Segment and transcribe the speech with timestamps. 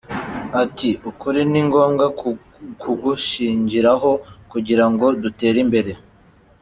[0.63, 2.05] Ati “Ukuri ni ngombwa
[2.81, 4.11] kugushingiraho
[4.51, 5.91] kugira ngo dutere imbere.